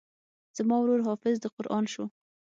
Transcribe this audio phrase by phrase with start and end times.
[0.57, 2.03] زما ورور حافظ د قران سو.